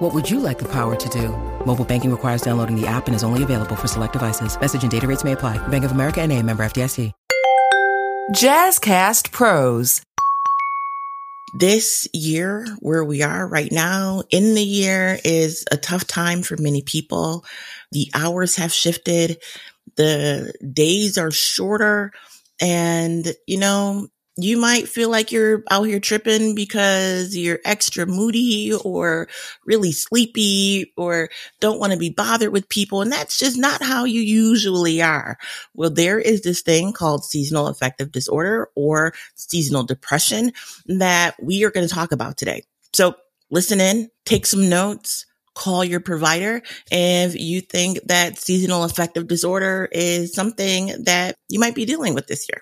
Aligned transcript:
What 0.00 0.14
would 0.14 0.30
you 0.30 0.40
like 0.40 0.58
the 0.58 0.68
power 0.72 0.96
to 0.96 1.08
do? 1.10 1.28
Mobile 1.66 1.84
banking 1.84 2.10
requires 2.10 2.40
downloading 2.40 2.74
the 2.74 2.86
app 2.86 3.06
and 3.06 3.14
is 3.14 3.22
only 3.22 3.42
available 3.42 3.76
for 3.76 3.86
select 3.86 4.14
devices. 4.14 4.58
Message 4.58 4.80
and 4.82 4.90
data 4.90 5.06
rates 5.06 5.24
may 5.24 5.32
apply. 5.32 5.58
Bank 5.68 5.84
of 5.84 5.92
America 5.92 6.22
and 6.22 6.32
a 6.32 6.42
member 6.42 6.64
FDIC. 6.64 7.12
Jazzcast 8.32 9.30
Pros. 9.30 10.00
This 11.52 12.08
year, 12.14 12.66
where 12.78 13.04
we 13.04 13.20
are 13.20 13.46
right 13.46 13.70
now 13.70 14.22
in 14.30 14.54
the 14.54 14.62
year, 14.62 15.18
is 15.22 15.66
a 15.70 15.76
tough 15.76 16.06
time 16.06 16.42
for 16.42 16.56
many 16.58 16.80
people. 16.80 17.44
The 17.92 18.08
hours 18.14 18.56
have 18.56 18.72
shifted. 18.72 19.36
The 19.96 20.54
days 20.72 21.18
are 21.18 21.30
shorter. 21.30 22.12
And, 22.58 23.34
you 23.46 23.58
know, 23.58 24.08
you 24.44 24.58
might 24.58 24.88
feel 24.88 25.10
like 25.10 25.32
you're 25.32 25.62
out 25.70 25.84
here 25.84 26.00
tripping 26.00 26.54
because 26.54 27.36
you're 27.36 27.60
extra 27.64 28.06
moody 28.06 28.72
or 28.84 29.28
really 29.64 29.92
sleepy 29.92 30.92
or 30.96 31.28
don't 31.60 31.80
want 31.80 31.92
to 31.92 31.98
be 31.98 32.10
bothered 32.10 32.52
with 32.52 32.68
people. 32.68 33.02
And 33.02 33.12
that's 33.12 33.38
just 33.38 33.58
not 33.58 33.82
how 33.82 34.04
you 34.04 34.20
usually 34.20 35.02
are. 35.02 35.36
Well, 35.74 35.90
there 35.90 36.18
is 36.18 36.42
this 36.42 36.62
thing 36.62 36.92
called 36.92 37.24
seasonal 37.24 37.66
affective 37.66 38.12
disorder 38.12 38.68
or 38.74 39.12
seasonal 39.34 39.84
depression 39.84 40.52
that 40.86 41.34
we 41.42 41.64
are 41.64 41.70
going 41.70 41.86
to 41.86 41.94
talk 41.94 42.12
about 42.12 42.36
today. 42.36 42.64
So 42.92 43.14
listen 43.50 43.80
in, 43.80 44.10
take 44.24 44.46
some 44.46 44.68
notes, 44.68 45.26
call 45.54 45.84
your 45.84 46.00
provider 46.00 46.62
if 46.90 47.34
you 47.34 47.60
think 47.60 48.00
that 48.06 48.38
seasonal 48.38 48.84
affective 48.84 49.26
disorder 49.26 49.88
is 49.92 50.34
something 50.34 51.04
that 51.04 51.34
you 51.48 51.60
might 51.60 51.74
be 51.74 51.84
dealing 51.84 52.14
with 52.14 52.26
this 52.26 52.46
year. 52.48 52.60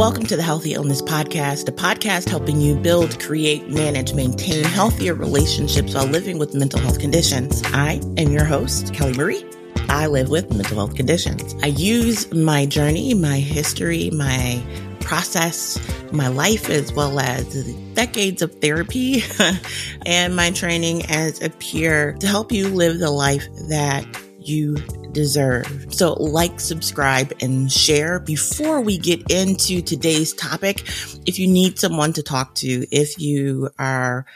Welcome 0.00 0.24
to 0.28 0.36
the 0.36 0.42
Healthy 0.42 0.72
Illness 0.72 1.02
Podcast, 1.02 1.68
a 1.68 1.72
podcast 1.72 2.26
helping 2.26 2.58
you 2.58 2.74
build, 2.74 3.20
create, 3.20 3.68
manage, 3.68 4.14
maintain 4.14 4.64
healthier 4.64 5.12
relationships 5.12 5.92
while 5.92 6.06
living 6.06 6.38
with 6.38 6.54
mental 6.54 6.80
health 6.80 6.98
conditions. 6.98 7.62
I 7.66 8.00
am 8.16 8.32
your 8.32 8.46
host, 8.46 8.94
Kelly 8.94 9.12
Marie. 9.12 9.44
I 9.90 10.06
live 10.06 10.30
with 10.30 10.50
mental 10.54 10.78
health 10.78 10.94
conditions. 10.94 11.54
I 11.62 11.66
use 11.66 12.32
my 12.32 12.64
journey, 12.64 13.12
my 13.12 13.40
history, 13.40 14.08
my 14.08 14.62
process, 15.00 15.78
my 16.12 16.28
life, 16.28 16.70
as 16.70 16.94
well 16.94 17.20
as 17.20 17.70
decades 17.92 18.40
of 18.40 18.54
therapy 18.54 19.22
and 20.06 20.34
my 20.34 20.50
training 20.50 21.04
as 21.10 21.42
a 21.42 21.50
peer 21.50 22.14
to 22.20 22.26
help 22.26 22.52
you 22.52 22.68
live 22.68 23.00
the 23.00 23.10
life 23.10 23.46
that 23.68 24.06
you 24.38 24.76
deserve. 25.12 25.86
So 25.90 26.14
like, 26.14 26.60
subscribe, 26.60 27.32
and 27.40 27.70
share 27.70 28.20
before 28.20 28.80
we 28.80 28.98
get 28.98 29.30
into 29.30 29.82
today's 29.82 30.32
topic. 30.34 30.82
If 31.26 31.38
you 31.38 31.46
need 31.46 31.78
someone 31.78 32.12
to 32.14 32.22
talk 32.22 32.54
to, 32.56 32.86
if 32.90 33.18
you 33.18 33.70
are 33.78 34.26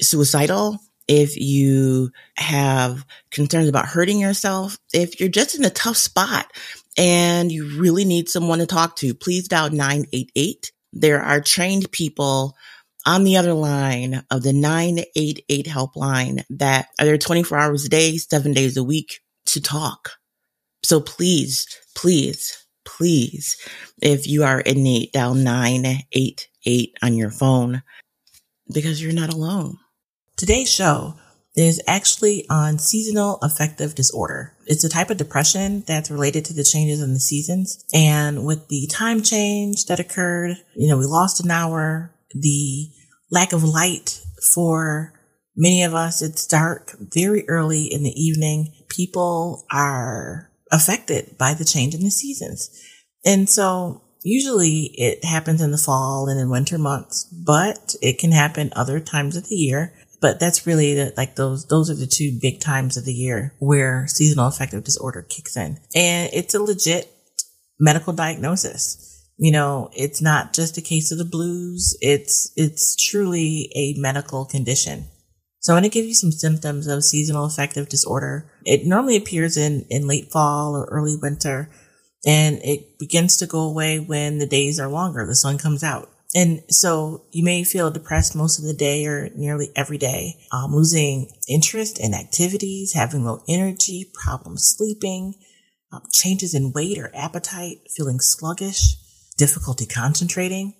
suicidal, 0.00 0.78
if 1.06 1.36
you 1.36 2.10
have 2.36 3.04
concerns 3.30 3.68
about 3.68 3.86
hurting 3.86 4.18
yourself, 4.18 4.78
if 4.92 5.20
you're 5.20 5.28
just 5.28 5.54
in 5.54 5.64
a 5.64 5.70
tough 5.70 5.96
spot 5.96 6.50
and 6.96 7.52
you 7.52 7.78
really 7.78 8.04
need 8.04 8.28
someone 8.28 8.58
to 8.60 8.66
talk 8.66 8.96
to, 8.96 9.14
please 9.14 9.48
dial 9.48 9.70
988. 9.70 10.72
There 10.92 11.20
are 11.20 11.40
trained 11.40 11.90
people 11.92 12.56
on 13.06 13.24
the 13.24 13.36
other 13.36 13.52
line 13.52 14.24
of 14.30 14.42
the 14.42 14.52
988 14.52 15.66
helpline 15.66 16.42
that 16.50 16.86
are 16.98 17.04
there 17.04 17.18
24 17.18 17.58
hours 17.58 17.84
a 17.84 17.88
day, 17.88 18.16
seven 18.16 18.52
days 18.52 18.76
a 18.76 18.84
week 18.84 19.20
to 19.46 19.60
talk. 19.60 20.12
So 20.84 21.00
please, 21.00 21.66
please, 21.96 22.66
please, 22.84 23.56
if 24.02 24.26
you 24.26 24.44
are 24.44 24.60
in 24.60 24.82
need, 24.82 25.12
dial 25.12 25.34
988 25.34 26.98
on 27.02 27.14
your 27.16 27.30
phone 27.30 27.82
because 28.72 29.02
you're 29.02 29.14
not 29.14 29.32
alone. 29.32 29.78
Today's 30.36 30.70
show 30.70 31.14
is 31.56 31.80
actually 31.86 32.46
on 32.50 32.78
seasonal 32.78 33.38
affective 33.40 33.94
disorder. 33.94 34.52
It's 34.66 34.84
a 34.84 34.90
type 34.90 35.08
of 35.08 35.16
depression 35.16 35.84
that's 35.86 36.10
related 36.10 36.44
to 36.46 36.52
the 36.52 36.64
changes 36.64 37.00
in 37.00 37.14
the 37.14 37.20
seasons. 37.20 37.82
And 37.94 38.44
with 38.44 38.68
the 38.68 38.86
time 38.88 39.22
change 39.22 39.86
that 39.86 40.00
occurred, 40.00 40.56
you 40.76 40.88
know, 40.88 40.98
we 40.98 41.06
lost 41.06 41.42
an 41.42 41.50
hour, 41.50 42.12
the 42.34 42.90
lack 43.30 43.54
of 43.54 43.64
light 43.64 44.20
for 44.52 45.14
many 45.56 45.82
of 45.82 45.94
us, 45.94 46.20
it's 46.20 46.46
dark 46.46 46.94
very 46.98 47.48
early 47.48 47.84
in 47.84 48.02
the 48.02 48.20
evening. 48.20 48.74
People 48.88 49.64
are 49.72 50.50
affected 50.74 51.38
by 51.38 51.54
the 51.54 51.64
change 51.64 51.94
in 51.94 52.02
the 52.02 52.10
seasons. 52.10 52.68
And 53.24 53.48
so 53.48 54.02
usually 54.22 54.90
it 54.94 55.24
happens 55.24 55.62
in 55.62 55.70
the 55.70 55.78
fall 55.78 56.28
and 56.28 56.40
in 56.40 56.50
winter 56.50 56.78
months, 56.78 57.24
but 57.24 57.94
it 58.02 58.18
can 58.18 58.32
happen 58.32 58.72
other 58.74 58.98
times 58.98 59.36
of 59.36 59.48
the 59.48 59.54
year. 59.54 59.94
But 60.20 60.40
that's 60.40 60.66
really 60.66 60.94
the, 60.94 61.14
like 61.16 61.36
those, 61.36 61.66
those 61.66 61.90
are 61.90 61.94
the 61.94 62.06
two 62.06 62.36
big 62.40 62.58
times 62.58 62.96
of 62.96 63.04
the 63.04 63.12
year 63.12 63.54
where 63.58 64.06
seasonal 64.08 64.48
affective 64.48 64.82
disorder 64.82 65.22
kicks 65.22 65.56
in. 65.56 65.78
And 65.94 66.30
it's 66.32 66.54
a 66.54 66.62
legit 66.62 67.08
medical 67.78 68.12
diagnosis. 68.12 69.00
You 69.36 69.52
know, 69.52 69.90
it's 69.94 70.22
not 70.22 70.54
just 70.54 70.78
a 70.78 70.82
case 70.82 71.12
of 71.12 71.18
the 71.18 71.24
blues. 71.24 71.96
It's, 72.00 72.52
it's 72.56 72.96
truly 72.96 73.70
a 73.74 73.94
medical 73.98 74.44
condition. 74.44 75.06
So 75.64 75.72
I 75.72 75.76
want 75.76 75.86
to 75.86 75.90
give 75.90 76.04
you 76.04 76.12
some 76.12 76.30
symptoms 76.30 76.86
of 76.86 77.02
seasonal 77.04 77.46
affective 77.46 77.88
disorder. 77.88 78.52
It 78.66 78.84
normally 78.84 79.16
appears 79.16 79.56
in, 79.56 79.86
in 79.88 80.06
late 80.06 80.30
fall 80.30 80.76
or 80.76 80.84
early 80.90 81.16
winter, 81.16 81.70
and 82.26 82.60
it 82.62 82.98
begins 82.98 83.38
to 83.38 83.46
go 83.46 83.60
away 83.60 83.98
when 83.98 84.36
the 84.36 84.46
days 84.46 84.78
are 84.78 84.88
longer, 84.88 85.24
the 85.24 85.34
sun 85.34 85.56
comes 85.56 85.82
out. 85.82 86.10
And 86.34 86.60
so 86.68 87.24
you 87.32 87.42
may 87.42 87.64
feel 87.64 87.90
depressed 87.90 88.36
most 88.36 88.58
of 88.58 88.66
the 88.66 88.74
day 88.74 89.06
or 89.06 89.30
nearly 89.34 89.70
every 89.74 89.96
day, 89.96 90.36
um, 90.52 90.74
losing 90.74 91.30
interest 91.48 91.98
in 91.98 92.12
activities, 92.12 92.92
having 92.92 93.24
low 93.24 93.42
energy, 93.48 94.12
problems 94.12 94.74
sleeping, 94.76 95.32
um, 95.90 96.02
changes 96.12 96.52
in 96.52 96.72
weight 96.72 96.98
or 96.98 97.10
appetite, 97.14 97.78
feeling 97.96 98.20
sluggish, 98.20 98.96
difficulty 99.38 99.86
concentrating, 99.86 100.74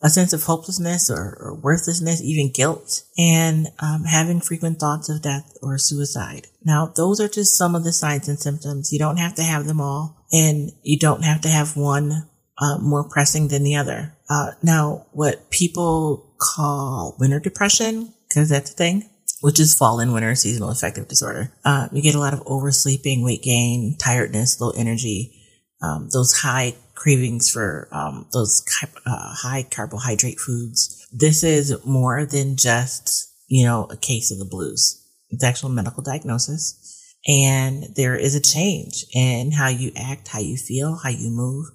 a 0.00 0.08
sense 0.08 0.32
of 0.32 0.44
hopelessness 0.44 1.10
or, 1.10 1.36
or 1.40 1.54
worthlessness, 1.60 2.22
even 2.22 2.52
guilt, 2.52 3.02
and 3.16 3.68
um, 3.80 4.04
having 4.04 4.40
frequent 4.40 4.78
thoughts 4.78 5.08
of 5.08 5.22
death 5.22 5.56
or 5.60 5.76
suicide. 5.78 6.46
Now, 6.64 6.92
those 6.94 7.20
are 7.20 7.28
just 7.28 7.56
some 7.56 7.74
of 7.74 7.84
the 7.84 7.92
signs 7.92 8.28
and 8.28 8.38
symptoms. 8.38 8.92
You 8.92 8.98
don't 8.98 9.16
have 9.16 9.34
to 9.36 9.42
have 9.42 9.66
them 9.66 9.80
all, 9.80 10.24
and 10.30 10.70
you 10.82 10.98
don't 10.98 11.22
have 11.22 11.40
to 11.42 11.48
have 11.48 11.76
one 11.76 12.28
uh, 12.58 12.78
more 12.78 13.08
pressing 13.08 13.48
than 13.48 13.64
the 13.64 13.76
other. 13.76 14.16
Uh, 14.28 14.52
now, 14.62 15.06
what 15.12 15.50
people 15.50 16.34
call 16.38 17.16
winter 17.18 17.40
depression, 17.40 18.14
because 18.28 18.48
that's 18.48 18.70
a 18.70 18.74
thing, 18.74 19.08
which 19.40 19.58
is 19.58 19.74
fall 19.74 20.00
and 20.00 20.12
winter 20.12 20.34
seasonal 20.34 20.70
affective 20.70 21.08
disorder. 21.08 21.52
Uh, 21.64 21.88
you 21.92 22.02
get 22.02 22.14
a 22.14 22.20
lot 22.20 22.34
of 22.34 22.42
oversleeping, 22.46 23.24
weight 23.24 23.42
gain, 23.42 23.96
tiredness, 23.98 24.60
low 24.60 24.70
energy, 24.70 25.34
um, 25.82 26.08
those 26.12 26.40
high 26.40 26.74
cravings 26.98 27.48
for 27.48 27.88
um, 27.92 28.26
those 28.32 28.64
uh, 29.06 29.34
high 29.34 29.62
carbohydrate 29.70 30.40
foods. 30.40 31.06
This 31.12 31.44
is 31.44 31.84
more 31.86 32.26
than 32.26 32.56
just, 32.56 33.32
you 33.46 33.64
know, 33.64 33.84
a 33.84 33.96
case 33.96 34.32
of 34.32 34.38
the 34.38 34.44
blues. 34.44 35.00
It's 35.30 35.44
actual 35.44 35.68
medical 35.68 36.02
diagnosis. 36.02 36.84
And 37.26 37.84
there 37.94 38.16
is 38.16 38.34
a 38.34 38.40
change 38.40 39.04
in 39.14 39.52
how 39.52 39.68
you 39.68 39.92
act, 39.96 40.28
how 40.28 40.40
you 40.40 40.56
feel, 40.56 40.98
how 41.02 41.10
you 41.10 41.30
move, 41.30 41.66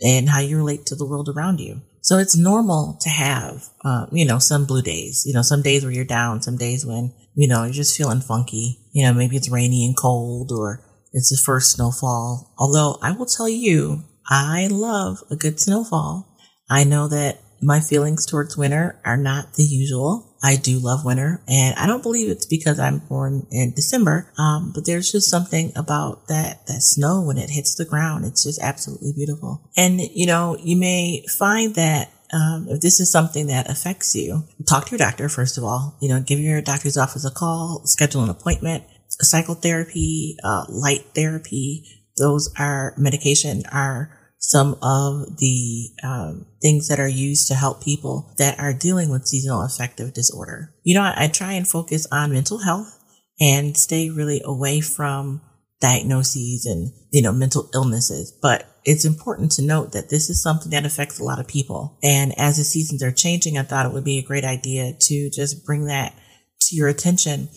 and 0.00 0.28
how 0.28 0.40
you 0.40 0.56
relate 0.56 0.86
to 0.86 0.94
the 0.94 1.06
world 1.06 1.28
around 1.28 1.58
you. 1.58 1.82
So 2.00 2.18
it's 2.18 2.36
normal 2.36 2.98
to 3.00 3.08
have, 3.08 3.64
uh, 3.84 4.06
you 4.12 4.24
know, 4.24 4.38
some 4.38 4.66
blue 4.66 4.82
days, 4.82 5.24
you 5.26 5.34
know, 5.34 5.42
some 5.42 5.62
days 5.62 5.84
where 5.84 5.92
you're 5.92 6.04
down, 6.04 6.42
some 6.42 6.56
days 6.56 6.84
when, 6.84 7.14
you 7.34 7.48
know, 7.48 7.64
you're 7.64 7.72
just 7.72 7.96
feeling 7.96 8.20
funky. 8.20 8.78
You 8.92 9.04
know, 9.04 9.14
maybe 9.14 9.36
it's 9.36 9.50
rainy 9.50 9.86
and 9.86 9.96
cold 9.96 10.52
or 10.52 10.84
it's 11.12 11.30
the 11.30 11.40
first 11.44 11.72
snowfall. 11.72 12.52
Although 12.58 12.98
I 13.02 13.12
will 13.12 13.26
tell 13.26 13.48
you, 13.48 14.04
I 14.28 14.68
love 14.68 15.18
a 15.30 15.36
good 15.36 15.60
snowfall. 15.60 16.28
I 16.70 16.84
know 16.84 17.08
that 17.08 17.40
my 17.62 17.80
feelings 17.80 18.26
towards 18.26 18.56
winter 18.56 19.00
are 19.04 19.16
not 19.16 19.54
the 19.54 19.62
usual. 19.62 20.36
I 20.42 20.56
do 20.56 20.80
love 20.80 21.04
winter 21.04 21.40
and 21.46 21.76
I 21.78 21.86
don't 21.86 22.02
believe 22.02 22.28
it's 22.28 22.46
because 22.46 22.80
I'm 22.80 22.98
born 22.98 23.46
in 23.52 23.72
December. 23.74 24.32
Um, 24.36 24.72
but 24.74 24.84
there's 24.84 25.12
just 25.12 25.30
something 25.30 25.72
about 25.76 26.26
that, 26.26 26.66
that 26.66 26.82
snow 26.82 27.22
when 27.22 27.38
it 27.38 27.50
hits 27.50 27.76
the 27.76 27.84
ground. 27.84 28.24
It's 28.24 28.42
just 28.42 28.60
absolutely 28.60 29.12
beautiful. 29.14 29.70
And, 29.76 30.00
you 30.00 30.26
know, 30.26 30.56
you 30.60 30.76
may 30.76 31.24
find 31.38 31.76
that 31.76 32.10
um, 32.32 32.66
if 32.68 32.80
this 32.80 32.98
is 32.98 33.12
something 33.12 33.46
that 33.46 33.70
affects 33.70 34.14
you, 34.14 34.42
talk 34.68 34.86
to 34.86 34.92
your 34.92 34.98
doctor 34.98 35.28
first 35.28 35.58
of 35.58 35.64
all. 35.64 35.96
You 36.00 36.08
know, 36.08 36.20
give 36.20 36.40
your 36.40 36.62
doctor's 36.62 36.96
office 36.96 37.24
a 37.24 37.30
call, 37.30 37.82
schedule 37.84 38.24
an 38.24 38.30
appointment, 38.30 38.84
psychotherapy, 39.08 40.36
uh, 40.42 40.64
light 40.68 41.04
therapy, 41.14 42.01
those 42.22 42.48
are 42.56 42.94
medication 42.96 43.64
are 43.72 44.16
some 44.38 44.76
of 44.82 45.38
the 45.38 45.88
um, 46.02 46.46
things 46.60 46.88
that 46.88 46.98
are 46.98 47.08
used 47.08 47.48
to 47.48 47.54
help 47.54 47.82
people 47.82 48.32
that 48.38 48.58
are 48.58 48.72
dealing 48.72 49.10
with 49.10 49.26
seasonal 49.26 49.62
affective 49.62 50.14
disorder. 50.14 50.74
You 50.82 50.94
know, 50.94 51.02
I, 51.02 51.24
I 51.24 51.28
try 51.28 51.52
and 51.52 51.66
focus 51.66 52.06
on 52.10 52.32
mental 52.32 52.58
health 52.58 52.98
and 53.40 53.76
stay 53.76 54.10
really 54.10 54.40
away 54.44 54.80
from 54.80 55.42
diagnoses 55.80 56.66
and, 56.66 56.92
you 57.12 57.22
know, 57.22 57.32
mental 57.32 57.68
illnesses. 57.74 58.36
But 58.40 58.68
it's 58.84 59.04
important 59.04 59.52
to 59.52 59.62
note 59.62 59.92
that 59.92 60.10
this 60.10 60.28
is 60.30 60.42
something 60.42 60.70
that 60.70 60.86
affects 60.86 61.18
a 61.18 61.24
lot 61.24 61.40
of 61.40 61.46
people. 61.46 61.98
And 62.02 62.36
as 62.38 62.56
the 62.56 62.64
seasons 62.64 63.02
are 63.02 63.12
changing, 63.12 63.58
I 63.58 63.62
thought 63.62 63.86
it 63.86 63.92
would 63.92 64.04
be 64.04 64.18
a 64.18 64.26
great 64.26 64.44
idea 64.44 64.92
to 64.98 65.30
just 65.30 65.64
bring 65.64 65.86
that 65.86 66.14
to 66.62 66.76
your 66.76 66.88
attention. 66.88 67.48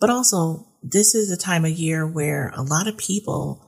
But 0.00 0.10
also, 0.10 0.66
this 0.82 1.14
is 1.14 1.30
a 1.30 1.36
time 1.36 1.64
of 1.64 1.72
year 1.72 2.06
where 2.06 2.52
a 2.54 2.62
lot 2.62 2.86
of 2.86 2.96
people 2.96 3.67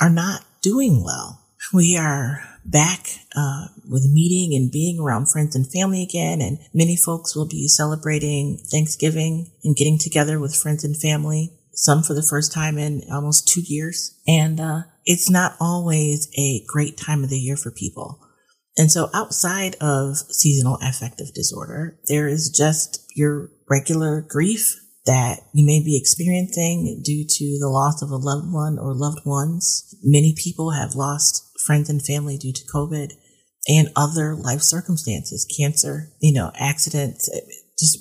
are 0.00 0.10
not 0.10 0.44
doing 0.62 1.02
well. 1.04 1.42
We 1.72 1.96
are 1.96 2.42
back 2.64 3.06
uh, 3.36 3.68
with 3.88 4.10
meeting 4.12 4.56
and 4.56 4.70
being 4.70 5.00
around 5.00 5.30
friends 5.30 5.56
and 5.56 5.70
family 5.70 6.02
again, 6.02 6.40
and 6.40 6.58
many 6.74 6.96
folks 6.96 7.34
will 7.34 7.48
be 7.48 7.68
celebrating 7.68 8.58
Thanksgiving 8.70 9.50
and 9.64 9.76
getting 9.76 9.98
together 9.98 10.38
with 10.38 10.54
friends 10.54 10.84
and 10.84 10.96
family. 10.96 11.52
Some 11.72 12.02
for 12.02 12.14
the 12.14 12.26
first 12.28 12.52
time 12.52 12.78
in 12.78 13.02
almost 13.12 13.48
two 13.48 13.62
years, 13.64 14.18
and 14.26 14.60
uh, 14.60 14.82
it's 15.04 15.28
not 15.28 15.56
always 15.60 16.28
a 16.38 16.64
great 16.66 16.96
time 16.96 17.22
of 17.22 17.30
the 17.30 17.38
year 17.38 17.56
for 17.56 17.70
people. 17.70 18.20
And 18.78 18.90
so, 18.90 19.10
outside 19.14 19.76
of 19.80 20.16
seasonal 20.16 20.78
affective 20.82 21.34
disorder, 21.34 21.98
there 22.08 22.28
is 22.28 22.50
just 22.50 23.04
your 23.14 23.50
regular 23.68 24.22
grief 24.26 24.74
that 25.06 25.40
you 25.54 25.64
may 25.64 25.82
be 25.82 25.96
experiencing 25.96 27.00
due 27.04 27.24
to 27.26 27.58
the 27.60 27.68
loss 27.68 28.02
of 28.02 28.10
a 28.10 28.16
loved 28.16 28.52
one 28.52 28.78
or 28.78 28.94
loved 28.94 29.24
ones. 29.24 29.94
Many 30.02 30.34
people 30.36 30.72
have 30.72 30.96
lost 30.96 31.42
friends 31.64 31.88
and 31.88 32.04
family 32.04 32.36
due 32.36 32.52
to 32.52 32.72
COVID 32.74 33.12
and 33.68 33.90
other 33.96 34.34
life 34.34 34.62
circumstances, 34.62 35.46
cancer, 35.58 36.12
you 36.20 36.32
know, 36.32 36.50
accidents, 36.56 37.30
eh, 37.32 37.40
just 37.78 37.98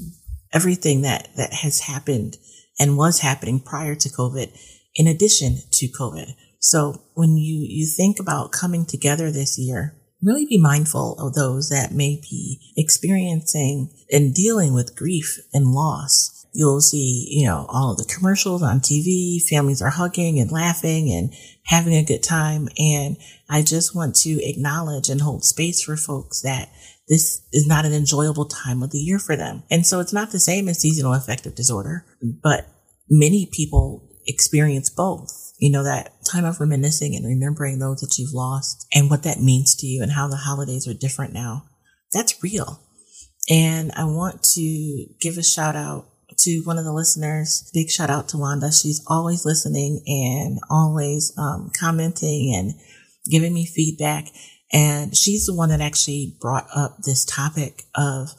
everything 0.52 1.02
that, 1.02 1.30
that 1.38 1.54
has 1.54 1.82
happened 1.82 2.38
and 2.80 2.98
was 2.98 3.20
happening 3.20 3.60
prior 3.60 3.96
to 3.96 4.10
COVID 4.10 4.56
in 4.96 5.08
addition 5.08 5.60
to 5.74 5.88
COVID. 5.88 6.34
So 6.60 7.04
when 7.14 7.38
you, 7.38 7.66
you 7.70 7.86
think 7.86 8.20
about 8.20 8.52
coming 8.52 8.86
together 8.86 9.32
this 9.32 9.58
year, 9.60 9.96
really 10.24 10.46
be 10.46 10.58
mindful 10.58 11.16
of 11.20 11.36
those 11.36 11.70
that 11.70 11.92
may 11.92 12.20
be 12.22 12.60
experiencing 12.76 13.92
and 14.10 14.34
dealing 14.34 14.74
with 14.74 14.96
grief 14.96 15.38
and 15.54 15.72
loss 15.72 16.35
You'll 16.56 16.80
see, 16.80 17.28
you 17.30 17.46
know, 17.46 17.66
all 17.68 17.96
the 17.96 18.06
commercials 18.06 18.64
on 18.64 18.80
TV. 18.80 19.42
Families 19.44 19.82
are 19.82 19.90
hugging 19.90 20.40
and 20.40 20.50
laughing 20.50 21.12
and 21.12 21.34
having 21.66 21.94
a 21.94 22.06
good 22.06 22.24
time. 22.24 22.70
And 22.78 23.18
I 23.50 23.62
just 23.62 23.94
want 23.94 24.16
to 24.18 24.42
acknowledge 24.42 25.10
and 25.10 25.20
hold 25.20 25.44
space 25.44 25.84
for 25.84 25.98
folks 25.98 26.42
that 26.44 26.70
this 27.10 27.46
is 27.52 27.68
not 27.68 27.86
an 27.86 27.94
enjoyable 27.94 28.46
time 28.46 28.82
of 28.82 28.92
the 28.92 29.00
year 29.00 29.20
for 29.20 29.36
them. 29.36 29.64
And 29.70 29.86
so 29.86 30.00
it's 30.00 30.14
not 30.14 30.32
the 30.32 30.40
same 30.40 30.70
as 30.70 30.80
seasonal 30.80 31.14
affective 31.14 31.56
disorder, 31.56 32.06
but 32.42 32.68
many 33.10 33.50
people 33.52 34.10
experience 34.26 34.90
both. 34.90 35.54
You 35.60 35.72
know, 35.72 35.84
that 35.84 36.14
time 36.30 36.46
of 36.46 36.62
reminiscing 36.62 37.16
and 37.16 37.26
remembering 37.26 37.80
those 37.80 38.00
that 38.00 38.18
you've 38.18 38.34
lost 38.34 38.88
and 38.94 39.10
what 39.10 39.24
that 39.24 39.42
means 39.42 39.76
to 39.76 39.88
you 39.88 40.02
and 40.02 40.14
how 40.14 40.30
the 40.30 40.38
holidays 40.38 40.88
are 40.88 40.94
different 40.94 41.34
now. 41.34 41.66
That's 42.14 42.42
real. 42.42 42.82
And 43.50 43.92
I 43.92 44.06
want 44.06 44.42
to 44.56 45.06
give 45.20 45.38
a 45.38 45.44
shout 45.44 45.76
out 45.76 46.08
to 46.40 46.62
one 46.64 46.78
of 46.78 46.86
the 46.86 46.94
listeners. 46.94 47.70
Big 47.74 47.90
shout 47.90 48.10
out 48.10 48.30
to 48.30 48.38
Wanda. 48.38 48.72
She's 48.72 49.04
always 49.08 49.46
listening 49.46 50.02
and 50.06 50.60
always 50.70 51.34
um, 51.38 51.72
commenting 51.78 52.54
and 52.56 52.74
giving 53.30 53.54
me 53.54 53.66
feedback. 53.66 54.28
And 54.72 55.16
she's 55.16 55.46
the 55.46 55.56
one 55.56 55.70
that 55.70 55.82
actually 55.82 56.36
brought 56.40 56.68
up 56.76 56.98
this 57.04 57.26
topic 57.26 57.84
of 57.96 58.30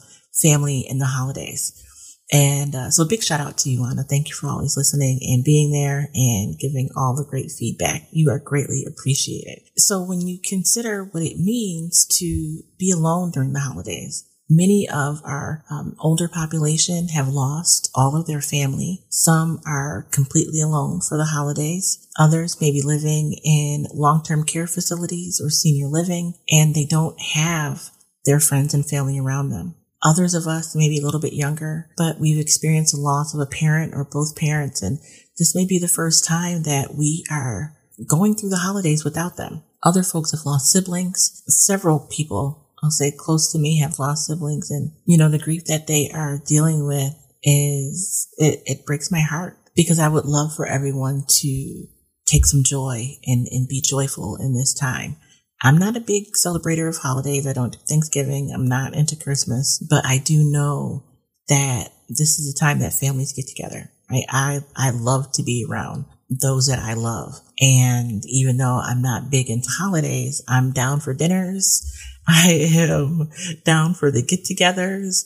family 0.41 0.85
in 0.87 0.99
the 0.99 1.05
holidays. 1.05 1.83
And 2.31 2.75
uh, 2.75 2.89
so 2.89 3.07
big 3.07 3.23
shout 3.23 3.39
out 3.39 3.57
to 3.59 3.69
you, 3.69 3.81
Wanda. 3.81 4.03
Thank 4.03 4.27
you 4.27 4.35
for 4.35 4.47
always 4.47 4.75
listening 4.75 5.19
and 5.21 5.45
being 5.45 5.71
there 5.71 6.09
and 6.13 6.59
giving 6.59 6.89
all 6.97 7.15
the 7.15 7.25
great 7.29 7.51
feedback. 7.51 8.07
You 8.11 8.29
are 8.29 8.39
greatly 8.39 8.85
appreciated. 8.85 9.59
So 9.77 10.03
when 10.03 10.19
you 10.21 10.39
consider 10.43 11.05
what 11.05 11.23
it 11.23 11.37
means 11.37 12.05
to 12.19 12.61
be 12.77 12.91
alone 12.91 13.31
during 13.31 13.53
the 13.53 13.61
holidays, 13.61 14.27
Many 14.49 14.87
of 14.87 15.21
our 15.25 15.65
um, 15.69 15.95
older 15.99 16.29
population 16.29 17.09
have 17.09 17.27
lost 17.27 17.91
all 17.93 18.15
of 18.15 18.27
their 18.27 18.39
family. 18.39 19.03
Some 19.09 19.59
are 19.65 20.07
completely 20.11 20.61
alone 20.61 21.01
for 21.01 21.17
the 21.17 21.25
holidays. 21.25 22.07
Others 22.17 22.61
may 22.61 22.71
be 22.71 22.81
living 22.81 23.37
in 23.43 23.87
long-term 23.93 24.45
care 24.45 24.67
facilities 24.67 25.41
or 25.43 25.49
senior 25.49 25.87
living, 25.87 26.35
and 26.49 26.73
they 26.73 26.85
don't 26.85 27.19
have 27.19 27.89
their 28.25 28.39
friends 28.39 28.73
and 28.73 28.87
family 28.87 29.19
around 29.19 29.49
them. 29.49 29.75
Others 30.01 30.33
of 30.33 30.47
us 30.47 30.75
may 30.75 30.87
be 30.87 30.99
a 30.99 31.03
little 31.03 31.19
bit 31.19 31.33
younger, 31.33 31.89
but 31.97 32.19
we've 32.19 32.39
experienced 32.39 32.95
the 32.95 33.01
loss 33.01 33.33
of 33.33 33.41
a 33.41 33.45
parent 33.45 33.93
or 33.93 34.05
both 34.05 34.37
parents, 34.37 34.81
and 34.81 34.99
this 35.37 35.55
may 35.55 35.65
be 35.65 35.77
the 35.77 35.87
first 35.89 36.23
time 36.23 36.63
that 36.63 36.95
we 36.95 37.25
are 37.29 37.75
going 38.07 38.35
through 38.35 38.49
the 38.49 38.57
holidays 38.57 39.03
without 39.03 39.35
them. 39.35 39.63
Other 39.83 40.03
folks 40.03 40.31
have 40.31 40.45
lost 40.45 40.71
siblings. 40.71 41.43
Several 41.47 41.99
people 41.99 42.66
I'll 42.83 42.91
say 42.91 43.11
close 43.11 43.51
to 43.51 43.59
me 43.59 43.79
have 43.79 43.99
lost 43.99 44.27
siblings 44.27 44.69
and, 44.69 44.91
you 45.05 45.17
know, 45.17 45.29
the 45.29 45.39
grief 45.39 45.65
that 45.65 45.87
they 45.87 46.09
are 46.13 46.41
dealing 46.45 46.85
with 46.85 47.13
is, 47.43 48.27
it, 48.37 48.61
it 48.65 48.85
breaks 48.85 49.11
my 49.11 49.21
heart 49.21 49.57
because 49.75 49.99
I 49.99 50.07
would 50.07 50.25
love 50.25 50.53
for 50.55 50.65
everyone 50.65 51.23
to 51.27 51.87
take 52.27 52.45
some 52.45 52.63
joy 52.63 53.17
and, 53.25 53.47
and 53.49 53.67
be 53.67 53.81
joyful 53.81 54.37
in 54.39 54.53
this 54.53 54.73
time. 54.73 55.15
I'm 55.63 55.77
not 55.77 55.97
a 55.97 56.01
big 56.01 56.33
celebrator 56.33 56.87
of 56.87 56.97
holidays. 56.97 57.47
I 57.47 57.53
don't 57.53 57.73
do 57.73 57.79
Thanksgiving. 57.87 58.51
I'm 58.53 58.67
not 58.67 58.93
into 58.93 59.15
Christmas, 59.15 59.83
but 59.89 60.05
I 60.05 60.19
do 60.19 60.43
know 60.43 61.03
that 61.47 61.91
this 62.09 62.37
is 62.37 62.53
a 62.53 62.59
time 62.59 62.79
that 62.79 62.93
families 62.93 63.33
get 63.33 63.47
together. 63.47 63.89
Right? 64.09 64.25
I, 64.29 64.59
I 64.75 64.91
love 64.91 65.31
to 65.33 65.43
be 65.43 65.65
around 65.67 66.05
those 66.29 66.67
that 66.67 66.79
I 66.79 66.93
love. 66.93 67.39
And 67.59 68.23
even 68.27 68.57
though 68.57 68.79
I'm 68.83 69.01
not 69.01 69.31
big 69.31 69.49
into 69.49 69.69
holidays, 69.69 70.43
I'm 70.47 70.73
down 70.73 70.99
for 70.99 71.13
dinners. 71.13 71.83
I 72.27 72.67
am 72.73 73.29
down 73.63 73.93
for 73.93 74.11
the 74.11 74.21
get 74.21 74.43
togethers. 74.43 75.23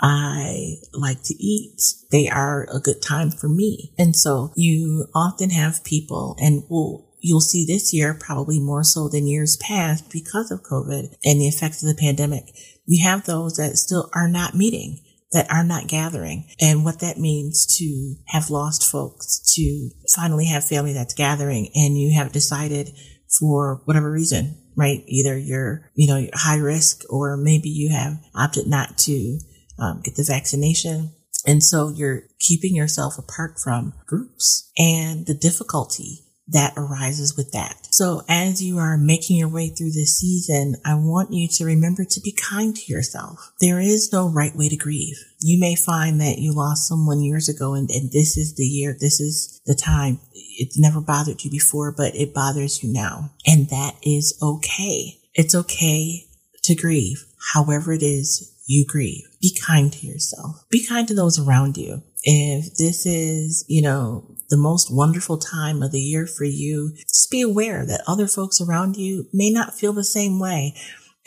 I 0.00 0.76
like 0.92 1.22
to 1.24 1.34
eat. 1.34 1.80
They 2.10 2.28
are 2.28 2.66
a 2.72 2.80
good 2.80 3.02
time 3.02 3.30
for 3.30 3.48
me. 3.48 3.92
And 3.98 4.14
so 4.14 4.52
you 4.56 5.06
often 5.14 5.50
have 5.50 5.84
people 5.84 6.36
and 6.40 6.64
will 6.68 7.12
you'll 7.20 7.40
see 7.40 7.64
this 7.64 7.94
year 7.94 8.12
probably 8.12 8.60
more 8.60 8.84
so 8.84 9.08
than 9.08 9.26
years 9.26 9.56
past 9.56 10.12
because 10.12 10.50
of 10.50 10.62
COVID 10.62 11.14
and 11.24 11.40
the 11.40 11.48
effects 11.48 11.82
of 11.82 11.88
the 11.88 12.00
pandemic. 12.00 12.44
You 12.84 13.02
have 13.08 13.24
those 13.24 13.56
that 13.56 13.78
still 13.78 14.10
are 14.14 14.28
not 14.28 14.54
meeting, 14.54 15.00
that 15.32 15.50
are 15.50 15.64
not 15.64 15.88
gathering 15.88 16.50
and 16.60 16.84
what 16.84 17.00
that 17.00 17.16
means 17.16 17.64
to 17.78 18.16
have 18.26 18.50
lost 18.50 18.90
folks, 18.90 19.40
to 19.54 19.90
finally 20.14 20.46
have 20.46 20.68
family 20.68 20.92
that's 20.92 21.14
gathering 21.14 21.70
and 21.74 21.96
you 21.96 22.14
have 22.14 22.30
decided 22.30 22.90
for 23.38 23.80
whatever 23.86 24.10
reason 24.10 24.63
right? 24.76 25.02
Either 25.06 25.36
you're, 25.38 25.90
you 25.94 26.08
know, 26.08 26.26
high 26.34 26.56
risk 26.56 27.02
or 27.10 27.36
maybe 27.36 27.68
you 27.68 27.90
have 27.90 28.18
opted 28.34 28.66
not 28.66 28.98
to 28.98 29.38
um, 29.78 30.00
get 30.02 30.16
the 30.16 30.24
vaccination. 30.24 31.12
And 31.46 31.62
so 31.62 31.88
you're 31.88 32.22
keeping 32.38 32.74
yourself 32.74 33.18
apart 33.18 33.58
from 33.62 33.92
groups 34.06 34.70
and 34.78 35.26
the 35.26 35.34
difficulty 35.34 36.24
that 36.48 36.74
arises 36.76 37.36
with 37.36 37.52
that. 37.52 37.86
So 37.90 38.22
as 38.28 38.62
you 38.62 38.78
are 38.78 38.98
making 38.98 39.36
your 39.36 39.48
way 39.48 39.68
through 39.68 39.92
this 39.92 40.18
season, 40.18 40.76
I 40.84 40.94
want 40.94 41.32
you 41.32 41.48
to 41.48 41.64
remember 41.64 42.04
to 42.04 42.20
be 42.20 42.32
kind 42.32 42.76
to 42.76 42.92
yourself. 42.92 43.52
There 43.60 43.80
is 43.80 44.12
no 44.12 44.28
right 44.28 44.54
way 44.54 44.68
to 44.68 44.76
grieve. 44.76 45.16
You 45.40 45.58
may 45.58 45.74
find 45.74 46.20
that 46.20 46.38
you 46.38 46.52
lost 46.52 46.86
someone 46.86 47.22
years 47.22 47.48
ago 47.48 47.74
and, 47.74 47.90
and 47.90 48.12
this 48.12 48.36
is 48.36 48.56
the 48.56 48.64
year, 48.64 48.96
this 48.98 49.20
is 49.20 49.60
the 49.64 49.74
time 49.74 50.20
it's 50.58 50.78
never 50.78 51.00
bothered 51.00 51.44
you 51.44 51.50
before, 51.50 51.92
but 51.92 52.14
it 52.14 52.34
bothers 52.34 52.82
you 52.82 52.92
now. 52.92 53.32
And 53.46 53.68
that 53.70 53.96
is 54.02 54.38
okay. 54.42 55.18
It's 55.34 55.54
okay 55.54 56.26
to 56.64 56.74
grieve. 56.74 57.24
However 57.52 57.92
it 57.92 58.02
is 58.02 58.54
you 58.66 58.86
grieve. 58.86 59.24
Be 59.40 59.56
kind 59.66 59.92
to 59.92 60.06
yourself. 60.06 60.64
Be 60.70 60.86
kind 60.86 61.06
to 61.08 61.14
those 61.14 61.38
around 61.38 61.76
you. 61.76 62.02
If 62.22 62.76
this 62.76 63.04
is, 63.04 63.64
you 63.68 63.82
know, 63.82 64.34
the 64.48 64.56
most 64.56 64.88
wonderful 64.90 65.36
time 65.36 65.82
of 65.82 65.92
the 65.92 66.00
year 66.00 66.26
for 66.26 66.44
you, 66.44 66.94
just 66.96 67.30
be 67.30 67.42
aware 67.42 67.84
that 67.84 68.02
other 68.06 68.26
folks 68.26 68.60
around 68.60 68.96
you 68.96 69.26
may 69.32 69.50
not 69.50 69.74
feel 69.74 69.92
the 69.92 70.04
same 70.04 70.38
way. 70.38 70.74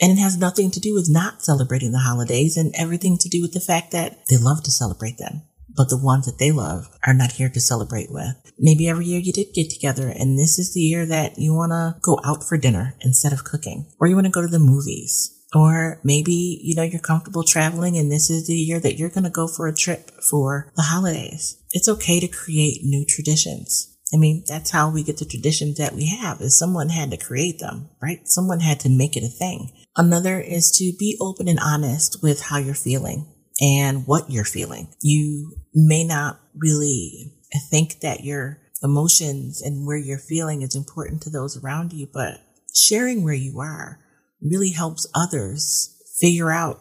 And 0.00 0.12
it 0.12 0.20
has 0.20 0.36
nothing 0.36 0.70
to 0.72 0.80
do 0.80 0.94
with 0.94 1.08
not 1.08 1.42
celebrating 1.42 1.92
the 1.92 1.98
holidays 1.98 2.56
and 2.56 2.72
everything 2.76 3.18
to 3.18 3.28
do 3.28 3.42
with 3.42 3.52
the 3.52 3.60
fact 3.60 3.92
that 3.92 4.18
they 4.28 4.36
love 4.36 4.62
to 4.64 4.70
celebrate 4.70 5.18
them 5.18 5.42
but 5.78 5.88
the 5.88 5.96
ones 5.96 6.26
that 6.26 6.38
they 6.38 6.50
love 6.50 6.88
are 7.06 7.14
not 7.14 7.32
here 7.32 7.48
to 7.48 7.60
celebrate 7.60 8.10
with. 8.10 8.34
Maybe 8.58 8.88
every 8.88 9.06
year 9.06 9.20
you 9.20 9.32
did 9.32 9.54
get 9.54 9.70
together 9.70 10.08
and 10.08 10.36
this 10.36 10.58
is 10.58 10.74
the 10.74 10.80
year 10.80 11.06
that 11.06 11.38
you 11.38 11.54
want 11.54 11.70
to 11.70 12.00
go 12.02 12.18
out 12.24 12.42
for 12.42 12.58
dinner 12.58 12.96
instead 13.00 13.32
of 13.32 13.44
cooking, 13.44 13.86
or 14.00 14.08
you 14.08 14.16
want 14.16 14.26
to 14.26 14.32
go 14.32 14.42
to 14.42 14.48
the 14.48 14.58
movies. 14.58 15.36
Or 15.54 16.00
maybe, 16.02 16.60
you 16.62 16.74
know, 16.74 16.82
you're 16.82 17.00
comfortable 17.00 17.44
traveling 17.44 17.96
and 17.96 18.10
this 18.10 18.28
is 18.28 18.48
the 18.48 18.56
year 18.56 18.80
that 18.80 18.98
you're 18.98 19.08
going 19.08 19.24
to 19.24 19.30
go 19.30 19.46
for 19.46 19.68
a 19.68 19.74
trip 19.74 20.10
for 20.20 20.72
the 20.74 20.82
holidays. 20.82 21.62
It's 21.70 21.88
okay 21.88 22.18
to 22.20 22.28
create 22.28 22.82
new 22.82 23.06
traditions. 23.06 23.96
I 24.12 24.16
mean, 24.16 24.42
that's 24.48 24.70
how 24.70 24.90
we 24.90 25.04
get 25.04 25.18
the 25.18 25.26
traditions 25.26 25.78
that 25.78 25.92
we 25.92 26.08
have 26.08 26.40
is 26.40 26.58
someone 26.58 26.88
had 26.88 27.12
to 27.12 27.16
create 27.16 27.60
them, 27.60 27.88
right? 28.02 28.26
Someone 28.26 28.60
had 28.60 28.80
to 28.80 28.88
make 28.88 29.16
it 29.16 29.22
a 29.22 29.28
thing. 29.28 29.70
Another 29.96 30.40
is 30.40 30.72
to 30.72 30.92
be 30.98 31.16
open 31.20 31.46
and 31.46 31.60
honest 31.60 32.20
with 32.22 32.42
how 32.42 32.58
you're 32.58 32.74
feeling 32.74 33.26
and 33.60 34.06
what 34.06 34.30
you're 34.30 34.44
feeling. 34.44 34.88
You 35.00 35.56
may 35.74 36.04
not 36.04 36.40
really 36.56 37.32
think 37.70 38.00
that 38.00 38.24
your 38.24 38.58
emotions 38.82 39.60
and 39.62 39.86
where 39.86 39.96
you're 39.96 40.18
feeling 40.18 40.62
is 40.62 40.76
important 40.76 41.22
to 41.22 41.30
those 41.30 41.62
around 41.62 41.92
you, 41.92 42.08
but 42.12 42.40
sharing 42.74 43.24
where 43.24 43.34
you 43.34 43.58
are 43.60 43.98
really 44.40 44.70
helps 44.70 45.06
others 45.14 45.96
figure 46.20 46.50
out 46.50 46.80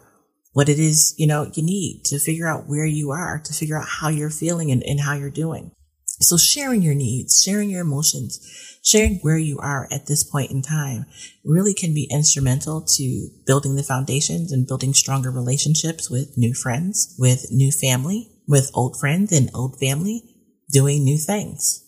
what 0.53 0.69
it 0.69 0.79
is, 0.79 1.13
you 1.17 1.27
know, 1.27 1.51
you 1.53 1.63
need 1.63 2.01
to 2.05 2.19
figure 2.19 2.47
out 2.47 2.67
where 2.67 2.85
you 2.85 3.11
are, 3.11 3.39
to 3.45 3.53
figure 3.53 3.77
out 3.77 3.87
how 3.87 4.09
you're 4.09 4.29
feeling 4.29 4.71
and, 4.71 4.83
and 4.83 4.99
how 4.99 5.13
you're 5.13 5.29
doing. 5.29 5.71
So 6.19 6.37
sharing 6.37 6.81
your 6.81 6.95
needs, 6.95 7.41
sharing 7.43 7.69
your 7.69 7.81
emotions, 7.81 8.39
sharing 8.83 9.17
where 9.17 9.37
you 9.37 9.59
are 9.59 9.87
at 9.91 10.07
this 10.07 10.23
point 10.23 10.51
in 10.51 10.61
time 10.61 11.05
really 11.43 11.73
can 11.73 11.93
be 11.93 12.09
instrumental 12.11 12.81
to 12.81 13.29
building 13.45 13.75
the 13.75 13.83
foundations 13.83 14.51
and 14.51 14.67
building 14.67 14.93
stronger 14.93 15.29
relationships 15.29 16.09
with 16.09 16.37
new 16.37 16.53
friends, 16.53 17.15
with 17.19 17.51
new 17.51 17.71
family, 17.71 18.29
with 18.47 18.71
old 18.73 18.99
friends 18.99 19.31
and 19.31 19.49
old 19.53 19.79
family, 19.79 20.23
doing 20.71 21.03
new 21.03 21.17
things. 21.17 21.83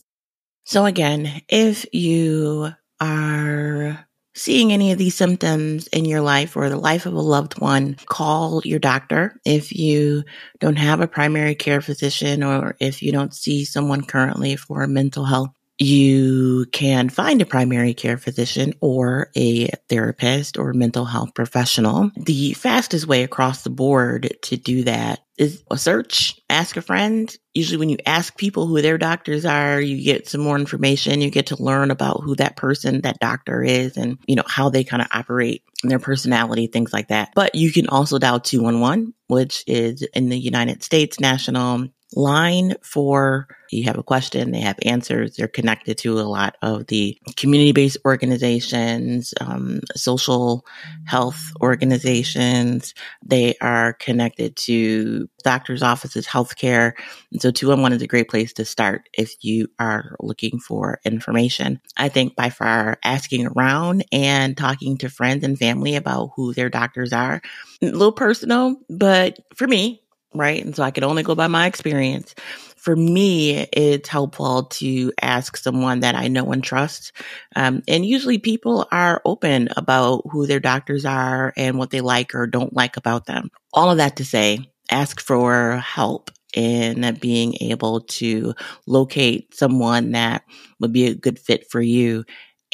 So 0.66 0.86
again, 0.86 1.42
if 1.48 1.86
you 1.94 2.70
are 3.00 4.09
seeing 4.36 4.72
any 4.72 4.92
of 4.92 4.98
these 4.98 5.16
symptoms 5.16 5.88
in 5.88 6.06
your 6.06 6.22
life 6.22 6.56
or 6.56 6.70
the 6.70 6.78
life 6.78 7.06
of 7.06 7.14
a 7.14 7.22
loved 7.22 7.60
one, 7.60 7.96
call 8.08 8.62
your 8.64 8.80
doctor. 8.80 9.40
If 9.46 9.72
you 9.74 10.24
don't 10.60 10.78
have 10.78 11.02
a 11.02 11.08
primary 11.08 11.56
care 11.56 11.82
physician 11.82 12.44
or 12.44 12.76
if 12.80 13.02
you 13.02 13.12
don't 13.12 13.34
see 13.34 13.66
someone 13.66 14.04
currently 14.04 14.56
for 14.56 14.86
mental 14.88 15.26
health 15.26 15.52
you 15.80 16.66
can 16.74 17.08
find 17.08 17.42
a 17.42 17.46
primary 17.46 17.94
care 17.94 18.18
physician 18.18 18.74
or 18.82 19.32
a 19.36 19.70
therapist 19.88 20.58
or 20.58 20.74
mental 20.74 21.06
health 21.06 21.34
professional. 21.34 22.12
The 22.18 22.54
fastest 22.54 23.08
way 23.08 23.24
across 23.24 23.64
the 23.64 23.70
board 23.70 24.38
to 24.44 24.58
do 24.58 24.84
that 24.84 25.22
is 25.38 25.64
a 25.72 25.78
search, 25.78 26.38
ask 26.50 26.76
a 26.76 26.82
friend. 26.82 27.34
Usually 27.54 27.78
when 27.78 27.88
you 27.88 27.98
ask 28.06 28.38
people 28.38 28.68
who 28.68 28.82
their 28.82 28.98
doctors 28.98 29.46
are, 29.46 29.80
you 29.80 30.04
get 30.04 30.28
some 30.28 30.42
more 30.42 30.58
information. 30.58 31.22
You 31.22 31.32
get 31.32 31.48
to 31.48 31.64
learn 31.64 31.92
about 31.92 32.24
who 32.24 32.36
that 32.36 32.58
person, 32.58 33.02
that 33.02 33.20
doctor 33.20 33.64
is 33.64 33.96
and, 33.96 34.18
you 34.28 34.36
know, 34.36 34.44
how 34.46 34.68
they 34.68 34.84
kind 34.84 35.02
of 35.02 35.08
operate 35.14 35.64
and 35.82 35.90
their 35.90 36.00
personality, 36.00 36.68
things 36.68 36.92
like 36.92 37.08
that. 37.08 37.30
But 37.36 37.56
you 37.56 37.72
can 37.72 37.88
also 37.88 38.20
dial 38.20 38.42
211, 38.42 39.14
which 39.28 39.64
is 39.66 40.02
in 40.14 40.28
the 40.28 40.38
United 40.38 40.84
States 40.84 41.22
National 41.22 41.88
line 42.16 42.76
for 42.82 43.48
you 43.72 43.84
have 43.84 43.98
a 43.98 44.04
question, 44.04 44.52
they 44.52 44.62
have 44.62 44.80
answers. 44.84 45.36
They're 45.36 45.48
connected 45.48 45.98
to 46.00 46.20
a 46.20 46.22
lot 46.22 46.58
of 46.62 46.88
the 46.88 47.18
community 47.36 47.72
based 47.72 47.98
organizations, 48.06 49.34
um, 49.40 49.82
social 49.96 50.66
health 51.06 51.40
organizations. 51.62 52.94
They 53.24 53.56
are 53.62 53.94
connected 53.94 54.56
to 54.58 55.30
doctors' 55.44 55.84
offices, 55.84 56.28
healthcare. 56.28 56.94
And 57.32 57.42
so 57.42 57.52
211 57.52 57.98
is 57.98 58.02
a 58.02 58.08
great 58.08 58.30
place 58.30 58.54
to 58.54 58.66
start 58.66 59.08
if 59.14 59.36
you 59.42 59.68
are 59.80 60.16
looking 60.20 60.60
for 60.60 61.00
information. 61.06 61.80
I 61.98 62.10
think 62.10 62.36
by 62.36 62.50
far 62.50 62.98
asking 63.04 63.48
around 63.48 64.06
and 64.12 64.58
talking 64.58 64.98
to 65.00 65.10
friends 65.10 65.44
and 65.44 65.58
family 65.58 65.96
about 65.96 66.32
who 66.36 66.54
their 66.54 66.70
doctors 66.70 67.14
are, 67.14 67.42
a 67.82 67.86
little 67.86 68.12
personal, 68.12 68.78
but 68.90 69.38
for 69.56 69.68
me, 69.68 70.02
right? 70.34 70.64
And 70.64 70.76
so 70.76 70.84
I 70.84 70.92
could 70.92 71.04
only 71.04 71.24
go 71.24 71.36
by 71.36 71.48
my 71.48 71.66
experience. 71.66 72.36
For 72.78 72.96
me, 72.96 73.68
it's 73.74 74.08
helpful 74.08 74.64
to 74.64 75.12
ask 75.22 75.58
someone 75.58 76.02
that 76.02 76.16
I 76.16 76.28
know 76.28 76.52
and 76.52 76.64
trust. 76.64 77.12
Um, 77.56 77.84
and 77.88 78.06
usually 78.06 78.38
people 78.38 78.88
are 78.92 79.22
open 79.26 79.70
about 79.76 80.24
who 80.30 80.48
their 80.48 80.60
doctors 80.60 81.06
are 81.06 81.54
and 81.58 81.78
what 81.78 81.90
they 81.90 82.02
like 82.02 82.36
or 82.36 82.48
don't 82.48 82.74
like 82.74 82.96
about 82.96 83.26
them. 83.26 83.50
All 83.74 83.92
of 83.92 83.98
that 83.98 84.18
to 84.18 84.26
say, 84.26 84.72
ask 84.90 85.20
for 85.20 85.78
help 85.78 86.32
in 86.54 87.18
being 87.22 87.56
able 87.62 88.02
to 88.02 88.56
locate 88.88 89.54
someone 89.54 90.12
that 90.12 90.44
would 90.80 90.94
be 90.94 91.08
a 91.08 91.16
good 91.16 91.38
fit 91.38 91.70
for 91.70 91.82
you. 91.82 92.24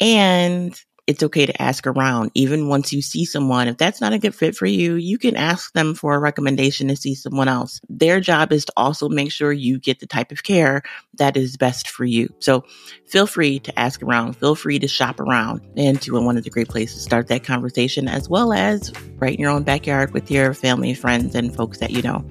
And 0.00 0.78
it's 1.06 1.22
okay 1.22 1.46
to 1.46 1.62
ask 1.62 1.86
around. 1.86 2.32
Even 2.34 2.68
once 2.68 2.92
you 2.92 3.00
see 3.00 3.24
someone, 3.24 3.68
if 3.68 3.76
that's 3.76 4.00
not 4.00 4.12
a 4.12 4.18
good 4.18 4.34
fit 4.34 4.56
for 4.56 4.66
you, 4.66 4.94
you 4.94 5.18
can 5.18 5.36
ask 5.36 5.72
them 5.72 5.94
for 5.94 6.14
a 6.14 6.18
recommendation 6.18 6.88
to 6.88 6.96
see 6.96 7.14
someone 7.14 7.46
else. 7.46 7.80
Their 7.88 8.20
job 8.20 8.52
is 8.52 8.64
to 8.64 8.72
also 8.76 9.08
make 9.08 9.30
sure 9.30 9.52
you 9.52 9.78
get 9.78 10.00
the 10.00 10.06
type 10.06 10.32
of 10.32 10.42
care 10.42 10.82
that 11.18 11.36
is 11.36 11.56
best 11.56 11.88
for 11.88 12.04
you. 12.04 12.28
So 12.40 12.64
feel 13.06 13.26
free 13.26 13.60
to 13.60 13.78
ask 13.78 14.02
around, 14.02 14.34
feel 14.34 14.54
free 14.54 14.78
to 14.80 14.88
shop 14.88 15.20
around. 15.20 15.60
And 15.76 16.00
to 16.02 16.20
one 16.20 16.36
of 16.36 16.44
the 16.44 16.50
great 16.50 16.68
places 16.68 16.96
to 16.96 17.02
start 17.02 17.28
that 17.28 17.44
conversation, 17.44 18.08
as 18.08 18.28
well 18.28 18.52
as 18.52 18.92
right 19.18 19.34
in 19.34 19.40
your 19.40 19.50
own 19.50 19.62
backyard 19.62 20.12
with 20.12 20.30
your 20.30 20.54
family, 20.54 20.92
friends, 20.92 21.34
and 21.34 21.54
folks 21.54 21.78
that 21.78 21.90
you 21.90 22.02
know. 22.02 22.24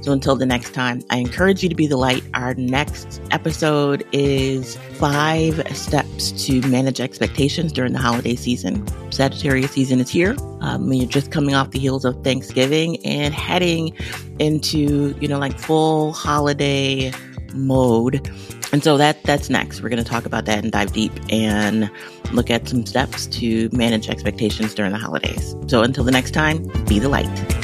So 0.00 0.12
until 0.12 0.36
the 0.36 0.46
next 0.46 0.72
time, 0.72 1.02
I 1.10 1.18
encourage 1.18 1.62
you 1.62 1.68
to 1.68 1.74
be 1.74 1.86
the 1.86 1.96
light. 1.96 2.24
Our 2.34 2.54
next 2.54 3.20
episode 3.30 4.06
is 4.12 4.76
five 4.94 5.62
steps 5.76 6.32
to 6.46 6.60
manage 6.68 7.00
expectations 7.00 7.72
during 7.72 7.92
the 7.92 7.98
holiday 7.98 8.13
season. 8.22 8.86
Sagittarius 9.10 9.72
season 9.72 10.00
is 10.00 10.10
here. 10.10 10.36
Um, 10.60 10.92
you're 10.92 11.06
just 11.06 11.30
coming 11.30 11.54
off 11.54 11.70
the 11.70 11.78
heels 11.78 12.04
of 12.04 12.22
Thanksgiving 12.24 13.04
and 13.04 13.34
heading 13.34 13.96
into, 14.38 15.14
you 15.20 15.28
know, 15.28 15.38
like 15.38 15.58
full 15.58 16.12
holiday 16.12 17.12
mode. 17.54 18.30
And 18.72 18.82
so 18.82 18.96
that 18.96 19.22
that's 19.22 19.50
next. 19.50 19.82
We're 19.82 19.88
going 19.88 20.02
to 20.02 20.08
talk 20.08 20.26
about 20.26 20.46
that 20.46 20.58
and 20.58 20.72
dive 20.72 20.92
deep 20.92 21.12
and 21.30 21.90
look 22.32 22.50
at 22.50 22.68
some 22.68 22.84
steps 22.86 23.26
to 23.26 23.68
manage 23.72 24.08
expectations 24.08 24.74
during 24.74 24.92
the 24.92 24.98
holidays. 24.98 25.54
So 25.68 25.82
until 25.82 26.04
the 26.04 26.10
next 26.10 26.32
time, 26.32 26.64
be 26.86 26.98
the 26.98 27.08
light. 27.08 27.63